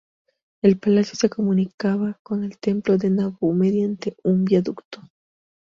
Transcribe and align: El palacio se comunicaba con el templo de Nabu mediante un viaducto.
El 0.63 0.79
palacio 0.79 1.13
se 1.15 1.29
comunicaba 1.29 2.19
con 2.23 2.43
el 2.43 2.57
templo 2.57 2.97
de 2.97 3.11
Nabu 3.11 3.53
mediante 3.53 4.17
un 4.23 4.45
viaducto. 4.45 5.07